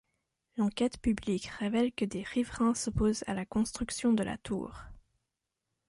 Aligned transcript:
L'enquête 0.57 0.97
publique 0.99 1.45
révèle 1.45 1.91
que 1.93 2.05
des 2.05 2.23
riverains 2.23 2.73
s'opposent 2.73 3.23
à 3.27 3.35
la 3.35 3.45
construction 3.45 4.13
de 4.13 4.23
la 4.23 4.39
tour. 4.39 4.81